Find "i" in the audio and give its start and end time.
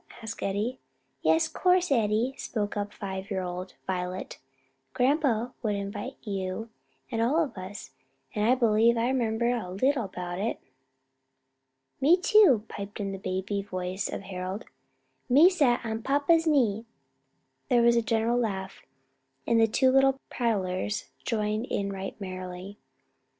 8.49-8.55, 8.97-9.11